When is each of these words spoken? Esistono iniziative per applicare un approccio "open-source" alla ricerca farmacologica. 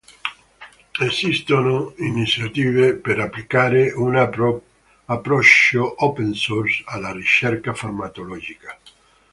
Esistono 0.99 1.93
iniziative 1.99 2.95
per 2.95 3.19
applicare 3.19 3.91
un 3.91 4.15
approccio 4.15 5.93
"open-source" 6.03 6.81
alla 6.87 7.11
ricerca 7.11 7.75
farmacologica. 7.75 8.79